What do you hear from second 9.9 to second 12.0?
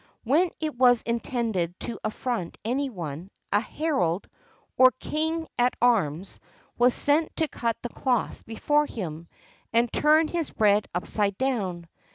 turn his bread upside down.